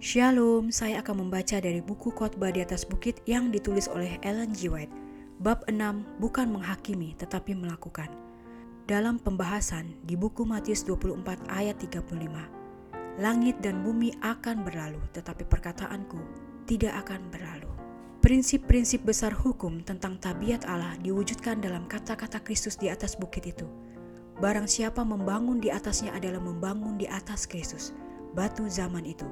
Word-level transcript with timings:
Shalom, 0.00 0.72
saya 0.72 1.04
akan 1.04 1.28
membaca 1.28 1.60
dari 1.60 1.84
buku 1.84 2.08
khotbah 2.16 2.48
di 2.48 2.64
atas 2.64 2.88
bukit 2.88 3.20
yang 3.28 3.52
ditulis 3.52 3.84
oleh 3.84 4.16
Ellen 4.24 4.48
G. 4.56 4.72
White. 4.72 4.88
Bab 5.44 5.60
6, 5.68 5.76
bukan 6.16 6.56
menghakimi 6.56 7.12
tetapi 7.20 7.52
melakukan. 7.52 8.08
Dalam 8.88 9.20
pembahasan 9.20 9.92
di 10.00 10.16
buku 10.16 10.48
Matius 10.48 10.88
24 10.88 11.44
ayat 11.52 11.76
35. 11.76 12.16
Langit 13.20 13.60
dan 13.60 13.84
bumi 13.84 14.16
akan 14.24 14.64
berlalu, 14.64 15.04
tetapi 15.12 15.44
perkataanku 15.44 16.16
tidak 16.64 16.96
akan 17.04 17.20
berlalu. 17.28 17.68
Prinsip-prinsip 18.24 19.04
besar 19.04 19.36
hukum 19.36 19.84
tentang 19.84 20.16
tabiat 20.16 20.64
Allah 20.64 20.96
diwujudkan 21.04 21.60
dalam 21.60 21.84
kata-kata 21.84 22.40
Kristus 22.40 22.80
di 22.80 22.88
atas 22.88 23.20
bukit 23.20 23.44
itu. 23.44 23.68
Barang 24.40 24.64
siapa 24.64 25.04
membangun 25.04 25.60
di 25.60 25.68
atasnya 25.68 26.16
adalah 26.16 26.40
membangun 26.40 26.96
di 26.96 27.04
atas 27.04 27.44
Kristus, 27.44 27.92
batu 28.32 28.64
zaman 28.64 29.04
itu 29.04 29.28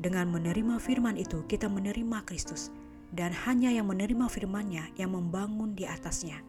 dengan 0.00 0.32
menerima 0.32 0.80
firman 0.80 1.20
itu, 1.20 1.44
kita 1.44 1.68
menerima 1.68 2.24
Kristus, 2.24 2.72
dan 3.12 3.36
hanya 3.44 3.68
yang 3.68 3.84
menerima 3.84 4.32
firman-Nya 4.32 4.96
yang 4.96 5.12
membangun 5.12 5.76
di 5.76 5.84
atasnya. 5.84 6.40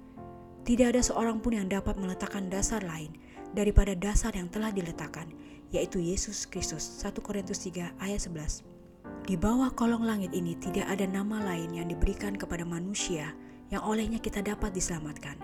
Tidak 0.63 0.87
ada 0.95 1.03
seorang 1.03 1.43
pun 1.43 1.59
yang 1.59 1.67
dapat 1.67 1.99
meletakkan 1.99 2.47
dasar 2.47 2.79
lain 2.79 3.11
daripada 3.51 3.91
dasar 3.91 4.31
yang 4.31 4.47
telah 4.47 4.71
diletakkan, 4.71 5.27
yaitu 5.75 5.99
Yesus 5.99 6.47
Kristus. 6.47 6.87
1 7.03 7.19
Korintus 7.19 7.59
3 7.67 7.91
ayat 7.99 8.21
11. 8.23 8.63
Di 9.27 9.35
bawah 9.35 9.73
kolong 9.73 10.07
langit 10.07 10.31
ini 10.31 10.55
tidak 10.57 10.87
ada 10.87 11.03
nama 11.03 11.43
lain 11.43 11.75
yang 11.75 11.91
diberikan 11.91 12.37
kepada 12.37 12.63
manusia 12.63 13.35
yang 13.73 13.81
olehnya 13.83 14.21
kita 14.21 14.39
dapat 14.39 14.71
diselamatkan. 14.71 15.35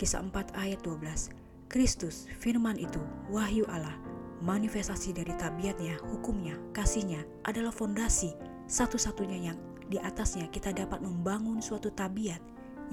Kisah 0.00 0.24
4 0.24 0.56
ayat 0.56 0.80
12. 0.80 1.28
Kristus, 1.70 2.26
firman 2.40 2.74
itu, 2.78 2.98
wahyu 3.30 3.62
Allah, 3.70 3.94
manifestasi 4.40 5.12
dari 5.16 5.32
tabiatnya, 5.36 6.00
hukumnya, 6.08 6.56
kasihnya 6.72 7.24
adalah 7.44 7.72
fondasi 7.72 8.32
satu-satunya 8.70 9.52
yang 9.52 9.58
di 9.90 9.98
atasnya 9.98 10.46
kita 10.48 10.70
dapat 10.70 11.02
membangun 11.02 11.58
suatu 11.58 11.90
tabiat 11.90 12.38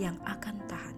yang 0.01 0.17
akan 0.25 0.55
tahan. 0.65 0.95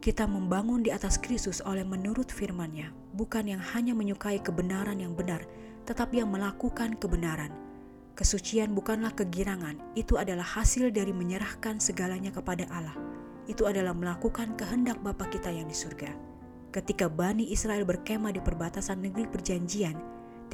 Kita 0.00 0.24
membangun 0.24 0.80
di 0.80 0.88
atas 0.88 1.20
Kristus 1.20 1.60
oleh 1.60 1.84
menurut 1.84 2.32
firman-Nya, 2.32 2.92
bukan 3.12 3.52
yang 3.52 3.60
hanya 3.76 3.92
menyukai 3.92 4.40
kebenaran 4.40 4.96
yang 4.96 5.12
benar, 5.12 5.44
tetapi 5.84 6.24
yang 6.24 6.32
melakukan 6.32 6.96
kebenaran. 6.96 7.52
Kesucian 8.16 8.72
bukanlah 8.76 9.12
kegirangan, 9.12 9.76
itu 9.96 10.16
adalah 10.16 10.44
hasil 10.44 10.92
dari 10.92 11.12
menyerahkan 11.12 11.80
segalanya 11.80 12.32
kepada 12.32 12.68
Allah. 12.68 12.96
Itu 13.48 13.64
adalah 13.64 13.96
melakukan 13.96 14.56
kehendak 14.60 15.00
Bapa 15.00 15.28
kita 15.28 15.48
yang 15.48 15.68
di 15.68 15.76
surga. 15.76 16.29
Ketika 16.70 17.10
Bani 17.10 17.50
Israel 17.50 17.82
berkemah 17.82 18.30
di 18.30 18.38
perbatasan 18.38 19.02
negeri 19.02 19.26
perjanjian, 19.26 19.98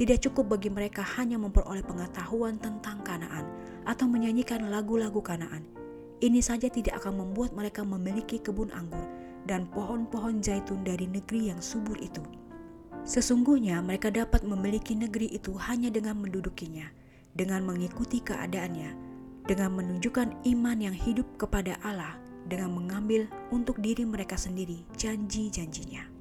tidak 0.01 0.25
cukup 0.25 0.57
bagi 0.57 0.73
mereka 0.73 1.05
hanya 1.13 1.37
memperoleh 1.37 1.85
pengetahuan 1.85 2.57
tentang 2.57 3.05
Kanaan 3.05 3.45
atau 3.85 4.09
menyanyikan 4.09 4.65
lagu-lagu 4.65 5.21
Kanaan. 5.21 5.61
Ini 6.17 6.41
saja 6.41 6.73
tidak 6.73 6.97
akan 7.05 7.21
membuat 7.21 7.53
mereka 7.53 7.85
memiliki 7.85 8.41
kebun 8.41 8.73
anggur 8.73 9.05
dan 9.45 9.69
pohon-pohon 9.69 10.41
zaitun 10.41 10.81
dari 10.81 11.05
negeri 11.05 11.53
yang 11.53 11.61
subur 11.61 12.01
itu. 12.01 12.25
Sesungguhnya 13.05 13.77
mereka 13.85 14.09
dapat 14.09 14.41
memiliki 14.41 14.97
negeri 14.97 15.29
itu 15.29 15.53
hanya 15.69 15.93
dengan 15.93 16.17
mendudukinya, 16.17 16.89
dengan 17.37 17.61
mengikuti 17.61 18.25
keadaannya, 18.25 18.89
dengan 19.45 19.69
menunjukkan 19.77 20.49
iman 20.49 20.77
yang 20.81 20.97
hidup 20.97 21.29
kepada 21.37 21.77
Allah 21.85 22.17
dengan 22.47 22.73
mengambil 22.73 23.27
untuk 23.51 23.77
diri 23.83 24.07
mereka 24.07 24.39
sendiri 24.39 24.87
janji-janjinya. 24.95 26.17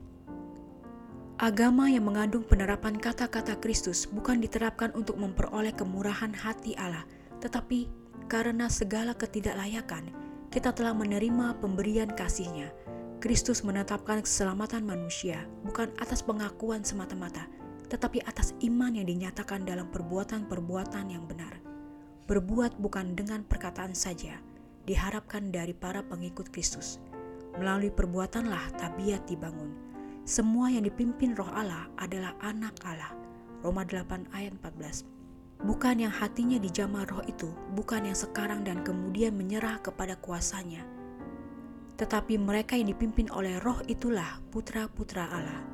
Agama 1.37 1.93
yang 1.93 2.09
mengandung 2.09 2.49
penerapan 2.49 2.97
kata-kata 2.97 3.61
Kristus 3.61 4.09
bukan 4.09 4.41
diterapkan 4.41 4.89
untuk 4.97 5.21
memperoleh 5.21 5.77
kemurahan 5.77 6.33
hati 6.33 6.73
Allah, 6.81 7.05
tetapi 7.45 7.93
karena 8.25 8.73
segala 8.73 9.13
ketidaklayakan, 9.13 10.11
kita 10.49 10.73
telah 10.73 10.97
menerima 10.97 11.61
pemberian 11.61 12.09
kasihnya. 12.09 12.73
Kristus 13.21 13.61
menetapkan 13.61 14.25
keselamatan 14.25 14.89
manusia 14.89 15.45
bukan 15.61 15.93
atas 16.01 16.25
pengakuan 16.25 16.81
semata-mata, 16.81 17.45
tetapi 17.93 18.25
atas 18.25 18.57
iman 18.65 18.97
yang 18.97 19.05
dinyatakan 19.05 19.69
dalam 19.69 19.93
perbuatan-perbuatan 19.93 21.05
yang 21.13 21.29
benar. 21.29 21.61
Berbuat 22.25 22.81
bukan 22.81 23.13
dengan 23.13 23.45
perkataan 23.45 23.93
saja, 23.93 24.41
diharapkan 24.87 25.51
dari 25.51 25.75
para 25.75 26.01
pengikut 26.07 26.49
Kristus. 26.55 27.03
Melalui 27.59 27.91
perbuatanlah 27.91 28.79
tabiat 28.79 29.27
dibangun. 29.27 29.75
Semua 30.27 30.71
yang 30.71 30.87
dipimpin 30.87 31.35
roh 31.35 31.51
Allah 31.51 31.91
adalah 31.99 32.35
anak 32.43 32.75
Allah. 32.87 33.15
Roma 33.63 33.83
8 33.83 34.31
ayat 34.31 34.55
14. 34.63 35.03
Bukan 35.67 36.05
yang 36.05 36.13
hatinya 36.13 36.61
dijamah 36.61 37.09
roh 37.09 37.25
itu, 37.25 37.49
bukan 37.75 38.07
yang 38.07 38.19
sekarang 38.19 38.63
dan 38.63 38.85
kemudian 38.85 39.35
menyerah 39.35 39.81
kepada 39.81 40.15
kuasanya. 40.21 40.85
Tetapi 41.97 42.37
mereka 42.37 42.77
yang 42.77 42.93
dipimpin 42.93 43.33
oleh 43.33 43.57
roh 43.65 43.81
itulah 43.89 44.39
putra-putra 44.53 45.27
Allah. 45.33 45.65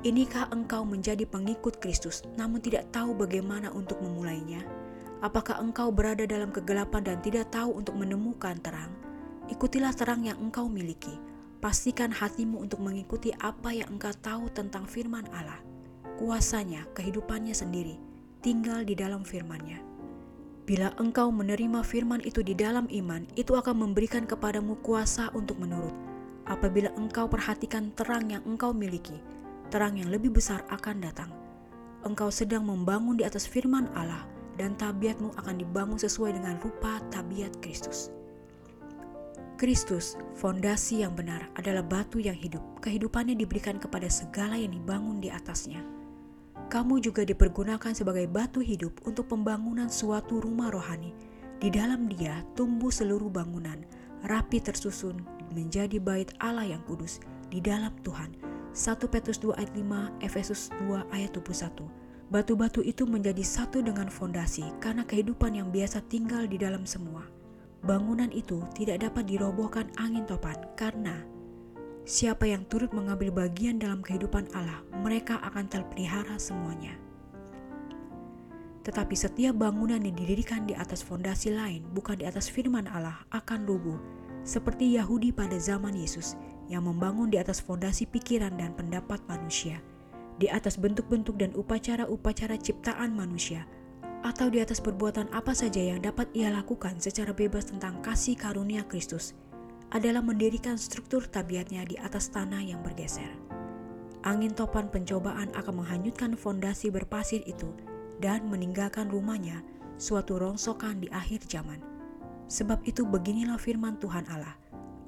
Inikah 0.00 0.48
engkau 0.48 0.88
menjadi 0.88 1.28
pengikut 1.28 1.76
Kristus 1.76 2.24
namun 2.40 2.64
tidak 2.64 2.88
tahu 2.88 3.12
bagaimana 3.12 3.68
untuk 3.68 4.00
memulainya? 4.00 4.64
Apakah 5.20 5.60
engkau 5.60 5.92
berada 5.92 6.24
dalam 6.24 6.48
kegelapan 6.48 7.04
dan 7.04 7.20
tidak 7.20 7.52
tahu 7.52 7.76
untuk 7.76 7.92
menemukan 7.92 8.56
terang? 8.64 8.88
Ikutilah 9.52 9.92
terang 9.92 10.24
yang 10.24 10.40
engkau 10.40 10.64
miliki. 10.64 11.12
Pastikan 11.60 12.08
hatimu 12.08 12.56
untuk 12.56 12.80
mengikuti 12.80 13.28
apa 13.36 13.68
yang 13.68 14.00
engkau 14.00 14.16
tahu 14.16 14.48
tentang 14.56 14.88
firman 14.88 15.28
Allah. 15.36 15.60
Kuasanya, 16.16 16.88
kehidupannya 16.96 17.52
sendiri, 17.52 18.00
tinggal 18.40 18.80
di 18.80 18.96
dalam 18.96 19.20
firman-Nya. 19.20 19.84
Bila 20.64 20.96
engkau 20.96 21.28
menerima 21.28 21.84
firman 21.84 22.24
itu 22.24 22.40
di 22.40 22.56
dalam 22.56 22.88
iman, 22.88 23.28
itu 23.36 23.52
akan 23.52 23.76
memberikan 23.76 24.24
kepadamu 24.24 24.80
kuasa 24.80 25.28
untuk 25.36 25.60
menurut. 25.60 25.92
Apabila 26.48 26.88
engkau 26.96 27.28
perhatikan 27.28 27.92
terang 27.92 28.32
yang 28.32 28.40
engkau 28.48 28.72
miliki, 28.72 29.20
terang 29.68 30.00
yang 30.00 30.08
lebih 30.08 30.32
besar 30.32 30.64
akan 30.72 31.04
datang. 31.04 31.28
Engkau 32.08 32.32
sedang 32.32 32.64
membangun 32.64 33.20
di 33.20 33.28
atas 33.28 33.44
firman 33.44 33.92
Allah, 33.92 34.24
dan 34.60 34.76
tabiatmu 34.76 35.32
akan 35.40 35.56
dibangun 35.56 35.96
sesuai 35.96 36.36
dengan 36.36 36.60
rupa 36.60 37.00
tabiat 37.08 37.64
Kristus. 37.64 38.12
Kristus, 39.56 40.20
fondasi 40.36 41.00
yang 41.00 41.16
benar, 41.16 41.48
adalah 41.56 41.80
batu 41.80 42.20
yang 42.20 42.36
hidup. 42.36 42.60
Kehidupannya 42.84 43.36
diberikan 43.36 43.80
kepada 43.80 44.08
segala 44.12 44.56
yang 44.60 44.76
dibangun 44.76 45.20
di 45.20 45.32
atasnya. 45.32 45.80
Kamu 46.68 47.00
juga 47.00 47.24
dipergunakan 47.24 47.92
sebagai 47.92 48.28
batu 48.28 48.60
hidup 48.60 49.00
untuk 49.08 49.32
pembangunan 49.32 49.88
suatu 49.88 50.44
rumah 50.44 50.72
rohani. 50.72 51.12
Di 51.60 51.68
dalam 51.68 52.08
dia 52.08 52.40
tumbuh 52.56 52.88
seluruh 52.88 53.28
bangunan, 53.28 53.84
rapi 54.24 54.64
tersusun 54.64 55.20
menjadi 55.52 56.00
bait 56.00 56.32
Allah 56.40 56.64
yang 56.64 56.80
kudus 56.88 57.20
di 57.52 57.60
dalam 57.60 57.92
Tuhan. 58.00 58.32
1 58.72 59.12
Petrus 59.12 59.36
2 59.44 59.60
ayat 59.60 59.72
5, 59.76 60.24
Efesus 60.24 60.72
2 60.88 61.04
ayat 61.12 61.36
21. 61.36 62.09
Batu-batu 62.30 62.78
itu 62.86 63.10
menjadi 63.10 63.42
satu 63.42 63.82
dengan 63.82 64.06
fondasi 64.06 64.62
karena 64.78 65.02
kehidupan 65.02 65.50
yang 65.50 65.74
biasa 65.74 65.98
tinggal 66.06 66.46
di 66.46 66.62
dalam 66.62 66.86
semua. 66.86 67.26
Bangunan 67.82 68.30
itu 68.30 68.62
tidak 68.70 69.02
dapat 69.02 69.26
dirobohkan 69.26 69.90
angin 69.98 70.22
topan 70.30 70.54
karena 70.78 71.26
siapa 72.06 72.46
yang 72.46 72.62
turut 72.70 72.94
mengambil 72.94 73.34
bagian 73.34 73.82
dalam 73.82 73.98
kehidupan 73.98 74.46
Allah, 74.54 74.78
mereka 75.02 75.42
akan 75.42 75.66
terpelihara 75.66 76.38
semuanya. 76.38 76.94
Tetapi 78.86 79.14
setiap 79.18 79.58
bangunan 79.58 79.98
yang 79.98 80.14
didirikan 80.14 80.70
di 80.70 80.78
atas 80.78 81.02
fondasi 81.02 81.50
lain, 81.50 81.82
bukan 81.90 82.14
di 82.14 82.30
atas 82.30 82.46
firman 82.46 82.86
Allah, 82.86 83.26
akan 83.34 83.66
rubuh, 83.66 83.98
seperti 84.46 84.94
Yahudi 84.94 85.34
pada 85.34 85.58
zaman 85.58 85.98
Yesus 85.98 86.38
yang 86.70 86.86
membangun 86.86 87.26
di 87.26 87.42
atas 87.42 87.58
fondasi 87.58 88.06
pikiran 88.06 88.54
dan 88.54 88.70
pendapat 88.78 89.18
manusia 89.26 89.82
di 90.40 90.48
atas 90.48 90.80
bentuk-bentuk 90.80 91.36
dan 91.36 91.52
upacara-upacara 91.52 92.56
ciptaan 92.56 93.12
manusia, 93.12 93.68
atau 94.24 94.48
di 94.48 94.64
atas 94.64 94.80
perbuatan 94.80 95.28
apa 95.36 95.52
saja 95.52 95.78
yang 95.78 96.00
dapat 96.00 96.32
ia 96.32 96.48
lakukan 96.48 96.96
secara 96.96 97.36
bebas 97.36 97.68
tentang 97.68 98.00
kasih 98.00 98.40
karunia 98.40 98.80
Kristus, 98.88 99.36
adalah 99.92 100.24
mendirikan 100.24 100.80
struktur 100.80 101.28
tabiatnya 101.28 101.84
di 101.84 102.00
atas 102.00 102.32
tanah 102.32 102.64
yang 102.64 102.80
bergeser. 102.80 103.28
Angin 104.24 104.56
topan 104.56 104.88
pencobaan 104.88 105.52
akan 105.52 105.84
menghanyutkan 105.84 106.36
fondasi 106.40 106.88
berpasir 106.88 107.44
itu 107.44 107.68
dan 108.20 108.48
meninggalkan 108.48 109.12
rumahnya 109.12 109.60
suatu 110.00 110.40
rongsokan 110.40 111.04
di 111.04 111.08
akhir 111.12 111.44
zaman. 111.48 111.80
Sebab 112.48 112.84
itu 112.88 113.04
beginilah 113.04 113.60
firman 113.60 113.96
Tuhan 114.00 114.24
Allah, 114.28 114.56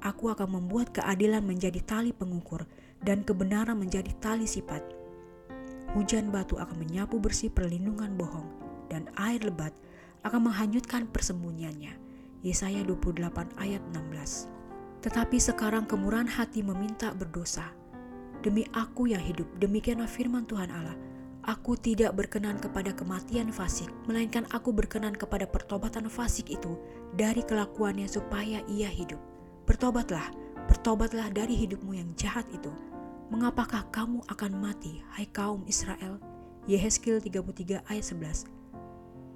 Aku 0.03 0.27
akan 0.27 0.59
membuat 0.59 0.91
keadilan 0.91 1.39
menjadi 1.47 1.79
tali 1.79 2.11
pengukur 2.11 2.67
dan 3.07 3.23
kebenaran 3.23 3.79
menjadi 3.79 4.11
tali 4.19 4.43
sifat 4.43 4.83
hujan 5.93 6.33
batu 6.33 6.57
akan 6.57 6.81
menyapu 6.81 7.21
bersih 7.21 7.53
perlindungan 7.53 8.17
bohong, 8.17 8.49
dan 8.89 9.09
air 9.17 9.41
lebat 9.45 9.73
akan 10.25 10.49
menghanyutkan 10.49 11.05
persembunyiannya. 11.09 11.95
Yesaya 12.43 12.83
28 12.83 13.23
ayat 13.55 13.79
16 13.95 14.51
Tetapi 14.99 15.37
sekarang 15.39 15.87
kemurahan 15.87 16.27
hati 16.27 16.59
meminta 16.59 17.15
berdosa. 17.15 17.71
Demi 18.43 18.67
aku 18.75 19.07
yang 19.07 19.23
hidup, 19.23 19.47
demikianlah 19.63 20.11
firman 20.11 20.43
Tuhan 20.43 20.67
Allah, 20.67 20.99
Aku 21.43 21.75
tidak 21.75 22.15
berkenan 22.15 22.55
kepada 22.55 22.95
kematian 22.95 23.51
fasik, 23.51 23.91
melainkan 24.07 24.47
aku 24.55 24.71
berkenan 24.71 25.11
kepada 25.11 25.43
pertobatan 25.43 26.07
fasik 26.07 26.47
itu 26.47 26.79
dari 27.19 27.43
kelakuannya 27.43 28.07
supaya 28.07 28.63
ia 28.71 28.87
hidup. 28.87 29.19
Bertobatlah, 29.67 30.31
bertobatlah 30.71 31.27
dari 31.35 31.59
hidupmu 31.59 31.99
yang 31.99 32.07
jahat 32.15 32.47
itu. 32.55 32.71
Mengapakah 33.33 33.89
kamu 33.89 34.21
akan 34.29 34.61
mati, 34.61 35.01
hai 35.17 35.25
kaum 35.25 35.65
Israel? 35.65 36.21
Yehezkiel 36.69 37.17
33 37.17 37.81
ayat 37.89 38.05
11 38.13 38.45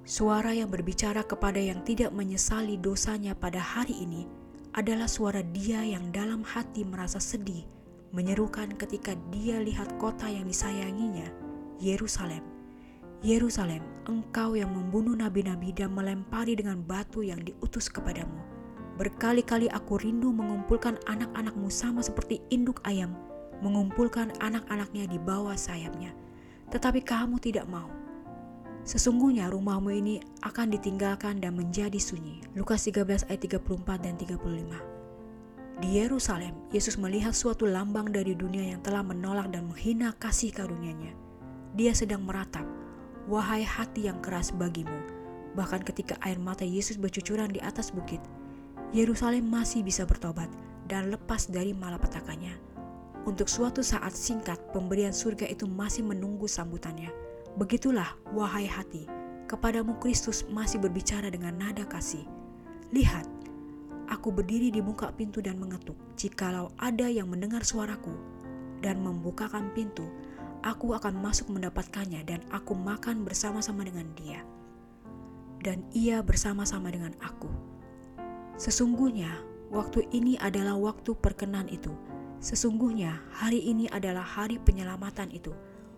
Suara 0.06 0.54
yang 0.54 0.70
berbicara 0.70 1.26
kepada 1.26 1.58
yang 1.58 1.82
tidak 1.82 2.14
menyesali 2.14 2.78
dosanya 2.78 3.34
pada 3.34 3.58
hari 3.58 3.98
ini 3.98 4.30
adalah 4.78 5.10
suara 5.10 5.42
dia 5.42 5.82
yang 5.82 6.14
dalam 6.14 6.46
hati 6.46 6.86
merasa 6.86 7.18
sedih, 7.18 7.66
menyerukan 8.14 8.70
ketika 8.78 9.18
dia 9.34 9.58
lihat 9.58 9.90
kota 9.98 10.30
yang 10.30 10.46
disayanginya, 10.46 11.26
Yerusalem. 11.82 12.46
Yerusalem, 13.26 13.82
engkau 14.06 14.54
yang 14.54 14.70
membunuh 14.78 15.18
nabi-nabi 15.18 15.74
dan 15.74 15.90
melempari 15.90 16.54
dengan 16.54 16.86
batu 16.86 17.26
yang 17.26 17.42
diutus 17.42 17.90
kepadamu. 17.90 18.46
Berkali-kali 18.94 19.66
aku 19.74 19.98
rindu 19.98 20.30
mengumpulkan 20.30 21.02
anak-anakmu 21.10 21.66
sama 21.66 21.98
seperti 21.98 22.38
induk 22.54 22.78
ayam, 22.86 23.18
mengumpulkan 23.60 24.34
anak-anaknya 24.38 25.10
di 25.10 25.18
bawah 25.20 25.56
sayapnya. 25.58 26.14
Tetapi 26.68 27.00
kamu 27.02 27.40
tidak 27.40 27.64
mau 27.66 27.88
Sesungguhnya 28.88 29.52
rumahmu 29.52 29.92
ini 29.92 30.16
akan 30.40 30.72
ditinggalkan 30.72 31.44
dan 31.44 31.60
menjadi 31.60 32.00
sunyi. 32.00 32.40
Lukas 32.56 32.88
13 32.88 33.28
ayat 33.28 33.40
34 33.44 34.00
dan 34.00 34.16
35. 34.16 35.84
Di 35.84 35.88
Yerusalem, 36.00 36.56
Yesus 36.72 36.96
melihat 36.96 37.36
suatu 37.36 37.68
lambang 37.68 38.08
dari 38.08 38.32
dunia 38.32 38.64
yang 38.64 38.80
telah 38.80 39.04
menolak 39.04 39.52
dan 39.52 39.68
menghina 39.68 40.16
kasih 40.16 40.56
karunia-Nya. 40.56 41.12
Dia 41.76 41.92
sedang 41.92 42.24
meratap, 42.24 42.64
"Wahai 43.28 43.60
hati 43.60 44.08
yang 44.08 44.24
keras 44.24 44.56
bagimu." 44.56 45.04
Bahkan 45.52 45.84
ketika 45.84 46.16
air 46.24 46.40
mata 46.40 46.64
Yesus 46.64 46.96
bercucuran 46.96 47.52
di 47.52 47.60
atas 47.60 47.92
bukit, 47.92 48.24
Yerusalem 48.96 49.52
masih 49.52 49.84
bisa 49.84 50.08
bertobat 50.08 50.48
dan 50.88 51.12
lepas 51.12 51.44
dari 51.52 51.76
malapetakannya. 51.76 52.67
Untuk 53.28 53.44
suatu 53.44 53.84
saat 53.84 54.16
singkat, 54.16 54.56
pemberian 54.72 55.12
surga 55.12 55.44
itu 55.52 55.68
masih 55.68 56.00
menunggu 56.00 56.48
sambutannya 56.48 57.12
Begitulah, 57.58 58.14
wahai 58.38 58.70
hati, 58.70 59.02
kepadamu 59.50 59.98
Kristus 59.98 60.46
masih 60.46 60.78
berbicara 60.78 61.26
dengan 61.26 61.58
nada 61.58 61.82
kasih. 61.82 62.22
Lihat, 62.94 63.26
aku 64.06 64.30
berdiri 64.30 64.70
di 64.70 64.78
muka 64.78 65.10
pintu 65.10 65.42
dan 65.42 65.58
mengetuk. 65.58 65.98
Jikalau 66.14 66.70
ada 66.78 67.10
yang 67.10 67.26
mendengar 67.26 67.66
suaraku 67.66 68.14
dan 68.78 69.02
membukakan 69.02 69.74
pintu, 69.74 70.06
aku 70.62 70.94
akan 70.94 71.18
masuk 71.18 71.50
mendapatkannya 71.50 72.22
dan 72.22 72.46
aku 72.54 72.78
makan 72.78 73.26
bersama-sama 73.26 73.82
dengan 73.82 74.06
dia. 74.14 74.46
Dan 75.58 75.82
ia 75.90 76.22
bersama-sama 76.22 76.94
dengan 76.94 77.10
aku. 77.18 77.50
Sesungguhnya, 78.54 79.34
waktu 79.74 80.06
ini 80.14 80.38
adalah 80.38 80.78
waktu 80.78 81.10
perkenan 81.18 81.66
itu. 81.66 81.90
Sesungguhnya, 82.38 83.18
hari 83.34 83.58
ini 83.66 83.90
adalah 83.90 84.22
hari 84.22 84.62
penyelamatan 84.62 85.34
itu 85.34 85.50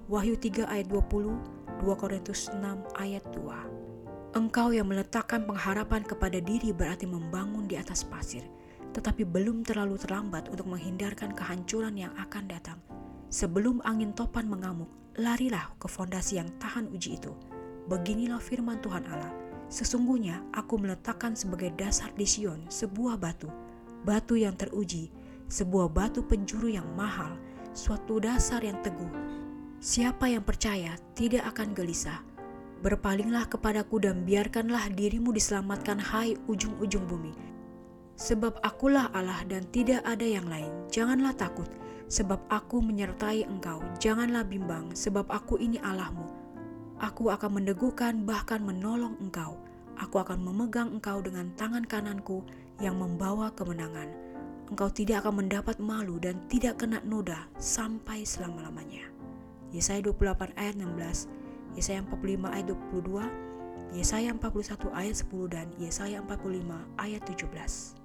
Wahyu 0.08 0.40
3 0.40 0.72
ayat 0.72 0.88
20, 0.88 1.36
2 1.84 2.00
Korintus 2.00 2.48
6 2.48 2.64
ayat 2.96 3.22
2. 3.36 4.34
Engkau 4.40 4.72
yang 4.72 4.88
meletakkan 4.88 5.44
pengharapan 5.44 6.00
kepada 6.00 6.40
diri 6.40 6.72
berarti 6.72 7.04
membangun 7.04 7.68
di 7.68 7.76
atas 7.76 8.08
pasir, 8.08 8.42
tetapi 8.96 9.28
belum 9.28 9.68
terlalu 9.68 10.00
terlambat 10.00 10.48
untuk 10.48 10.66
menghindarkan 10.66 11.36
kehancuran 11.36 11.94
yang 11.94 12.10
akan 12.16 12.48
datang. 12.48 12.80
Sebelum 13.28 13.84
angin 13.84 14.16
topan 14.16 14.48
mengamuk, 14.48 14.88
larilah 15.20 15.76
ke 15.76 15.86
fondasi 15.86 16.40
yang 16.40 16.48
tahan 16.56 16.88
uji 16.88 17.20
itu. 17.20 17.36
Beginilah 17.86 18.40
firman 18.40 18.80
Tuhan 18.80 19.04
Allah, 19.12 19.30
sesungguhnya 19.68 20.40
aku 20.56 20.80
meletakkan 20.80 21.36
sebagai 21.36 21.70
dasar 21.76 22.10
di 22.16 22.24
Sion 22.24 22.64
sebuah 22.72 23.20
batu, 23.20 23.52
batu 24.02 24.40
yang 24.40 24.56
teruji, 24.56 25.12
sebuah 25.50 25.90
batu 25.90 26.22
penjuru 26.22 26.70
yang 26.70 26.86
mahal, 26.94 27.34
suatu 27.74 28.22
dasar 28.22 28.62
yang 28.62 28.78
teguh, 28.80 29.10
Siapa 29.80 30.28
yang 30.28 30.44
percaya 30.44 30.92
tidak 31.16 31.56
akan 31.56 31.72
gelisah. 31.72 32.20
Berpalinglah 32.84 33.48
kepadaku 33.48 34.04
dan 34.04 34.28
biarkanlah 34.28 34.92
dirimu 34.92 35.32
diselamatkan 35.32 35.96
hai 35.96 36.36
ujung-ujung 36.52 37.08
bumi. 37.08 37.32
Sebab 38.20 38.60
akulah 38.60 39.08
Allah 39.16 39.40
dan 39.48 39.64
tidak 39.72 40.04
ada 40.04 40.20
yang 40.20 40.44
lain. 40.52 40.68
Janganlah 40.92 41.32
takut, 41.32 41.64
sebab 42.12 42.44
aku 42.52 42.84
menyertai 42.84 43.48
engkau. 43.48 43.80
Janganlah 43.96 44.44
bimbang, 44.44 44.92
sebab 44.92 45.24
aku 45.32 45.56
ini 45.56 45.80
Allahmu. 45.80 46.28
Aku 47.00 47.32
akan 47.32 47.64
meneguhkan 47.64 48.28
bahkan 48.28 48.60
menolong 48.60 49.16
engkau. 49.16 49.56
Aku 49.96 50.20
akan 50.20 50.44
memegang 50.44 50.92
engkau 50.92 51.24
dengan 51.24 51.56
tangan 51.56 51.88
kananku 51.88 52.44
yang 52.84 53.00
membawa 53.00 53.48
kemenangan. 53.56 54.12
Engkau 54.70 54.86
tidak 54.86 55.26
akan 55.26 55.42
mendapat 55.44 55.82
malu 55.82 56.22
dan 56.22 56.38
tidak 56.46 56.78
kena 56.78 57.02
noda 57.02 57.50
sampai 57.58 58.22
selama-lamanya. 58.22 59.10
Yesaya 59.74 59.98
28 60.02 60.54
ayat 60.54 60.78
16, 60.78 61.26
Yesaya 61.74 62.06
45 62.06 62.54
ayat 62.54 62.66
22, 62.70 63.50
Yesaya 63.98 64.30
41 64.30 64.94
ayat 64.94 65.16
10 65.26 65.50
dan 65.50 65.66
Yesaya 65.82 66.18
45 66.22 67.02
ayat 67.02 67.22
17. 67.26 67.98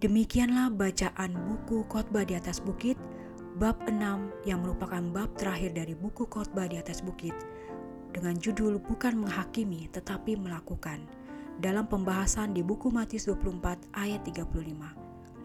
Demikianlah 0.00 0.70
bacaan 0.70 1.34
buku 1.34 1.84
khotbah 1.90 2.22
di 2.22 2.38
atas 2.38 2.62
bukit 2.62 2.96
bab 3.58 3.76
6 3.84 3.98
yang 4.46 4.62
merupakan 4.62 5.02
bab 5.10 5.34
terakhir 5.34 5.74
dari 5.74 5.98
buku 5.98 6.24
khotbah 6.30 6.70
di 6.70 6.78
atas 6.78 7.02
bukit 7.02 7.34
dengan 8.14 8.38
judul 8.38 8.78
bukan 8.78 9.20
menghakimi 9.20 9.90
tetapi 9.90 10.38
melakukan 10.38 11.04
dalam 11.60 11.84
pembahasan 11.84 12.56
di 12.56 12.64
buku 12.64 12.88
Matius 12.88 13.28
24 13.28 13.92
ayat 13.92 14.24
35. 14.24 14.99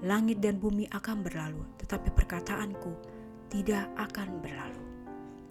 Langit 0.06 0.38
dan 0.38 0.62
bumi 0.62 0.86
akan 0.94 1.26
berlalu, 1.26 1.66
tetapi 1.82 2.14
perkataanku 2.14 2.94
tidak 3.50 3.90
akan 3.98 4.38
berlalu. 4.38 4.86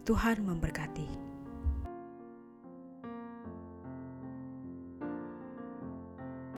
Tuhan 0.07 0.47
memberkati. 0.47 1.24